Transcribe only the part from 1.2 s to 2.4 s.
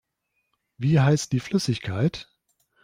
die Flüssigkeit?